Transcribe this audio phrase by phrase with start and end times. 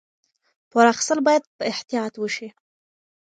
[0.69, 2.47] پور اخیستل باید په احتیاط وشي.